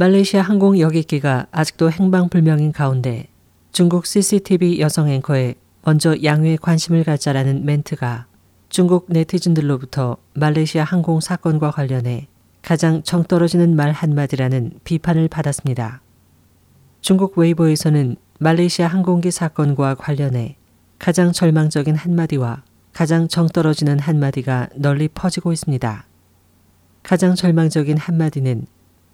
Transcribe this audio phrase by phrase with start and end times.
[0.00, 3.26] 말레이시아 항공 여객기가 아직도 행방불명인 가운데
[3.72, 8.26] 중국 CCTV 여성 앵커에 먼저 양회에 관심을 갖자라는 멘트가
[8.68, 12.28] 중국 네티즌들로부터 말레이시아 항공 사건과 관련해
[12.62, 16.00] 가장 정떨어지는 말 한마디라는 비판을 받았습니다.
[17.00, 20.58] 중국 웨이보에서는 말레이시아 항공기 사건과 관련해
[21.00, 22.62] 가장 절망적인 한마디와
[22.92, 26.06] 가장 정떨어지는 한마디가 널리 퍼지고 있습니다.
[27.02, 28.66] 가장 절망적인 한마디는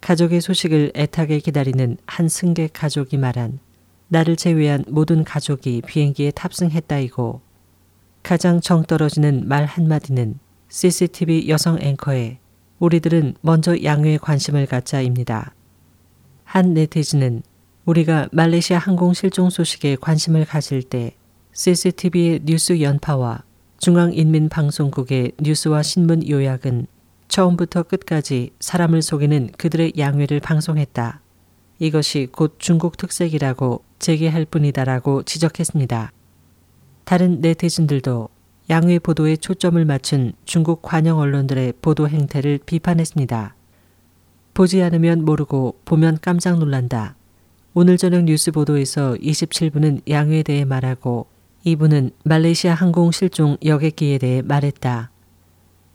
[0.04, 3.58] 가족의 소식을 애타게 기다리는 한 승객 가족이 말한
[4.08, 7.40] 나를 제외한 모든 가족이 비행기에 탑승했다이고
[8.22, 10.38] 가장 정 떨어지는 말 한마디는
[10.68, 12.36] CCTV 여성 앵커에
[12.80, 15.54] 우리들은 먼저 양회에 관심을 갖자입니다.
[16.44, 17.42] 한 네티즌은
[17.86, 21.16] 우리가 말레이시아 항공 실종 소식에 관심을 가질 때
[21.54, 23.42] CCTV의 뉴스 연파와
[23.78, 26.88] 중앙인민방송국의 뉴스와 신문 요약은
[27.34, 31.20] 처음부터 끝까지 사람을 속이는 그들의 양회를 방송했다.
[31.80, 36.12] 이것이 곧 중국 특색이라고 제기할 뿐이다라고 지적했습니다.
[37.02, 38.28] 다른 네티즌들도
[38.70, 43.56] 양회 보도에 초점을 맞춘 중국 관영 언론들의 보도 행태를 비판했습니다.
[44.54, 47.16] 보지 않으면 모르고 보면 깜짝 놀란다.
[47.72, 51.26] 오늘 저녁 뉴스 보도에서 27분은 양회에 대해 말하고
[51.66, 55.10] 2분은 말레이시아 항공 실종 여객기에 대해 말했다.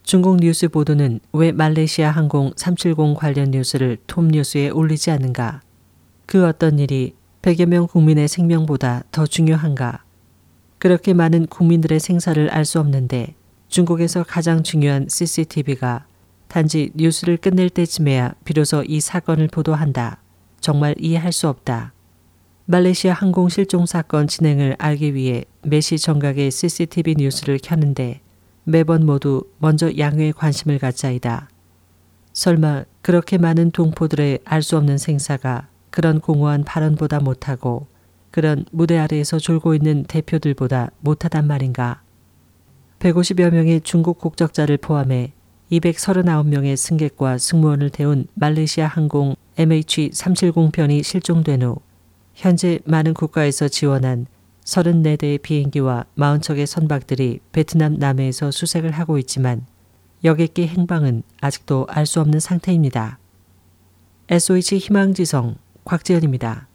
[0.10, 5.62] 중국 뉴스 보도는 왜 말레이시아 항공 370 관련 뉴스를 톱 뉴스에 올리지 않는가?
[6.26, 10.04] 그 어떤 일이 100여 명 국민의 생명보다 더 중요한가?
[10.80, 13.36] 그렇게 많은 국민들의 생사를 알 수 없는데
[13.68, 16.08] 중국에서 가장 중요한 CCTV가
[16.48, 20.24] 단지 뉴스를 끝낼 때쯤에야 비로소 이 사건을 보도한다.
[20.60, 21.94] 정말 이해할 수 없다.
[22.66, 28.22] 말레이시아 항공 실종 사건 진행을 알기 위해 매시 정각의 CCTV 뉴스를 켜는데
[28.64, 31.50] 매번 모두 먼저 양회에 관심을 갖자이다.
[32.34, 37.88] 설마 그렇게 많은 동포들의 알 수 없는 생사가 그런 공허한 발언보다 못하고
[38.32, 42.02] 그런 무대 아래에서 졸고 있는 대표들보다 못하단 말인가.
[43.00, 45.34] 150여 명의 중국 국적자를 포함해
[45.72, 51.78] 239명의 승객과 승무원을 태운 말레이시아 항공 MH370편이 실종된 후
[52.34, 54.26] 현재 많은 국가에서 지원한
[54.70, 59.66] 34대의 비행기와 40척의 선박들이 베트남 남해에서 수색을 하고 있지만
[60.24, 63.20] 여객기 행방은 아직도 알 수 없는 상태입니다.
[64.30, 66.69] SOH 희망지성 곽지연입니다.